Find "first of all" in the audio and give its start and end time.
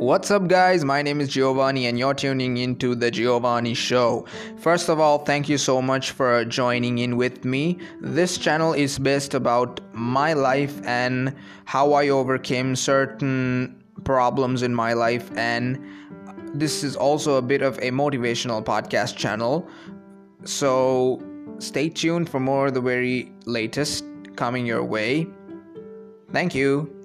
4.56-5.18